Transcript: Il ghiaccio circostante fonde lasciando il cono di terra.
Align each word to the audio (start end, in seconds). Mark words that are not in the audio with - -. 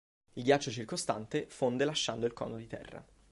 Il 0.33 0.41
ghiaccio 0.43 0.71
circostante 0.71 1.45
fonde 1.47 1.85
lasciando 1.85 2.25
il 2.25 2.33
cono 2.33 2.57
di 2.57 2.65
terra. 2.65 3.05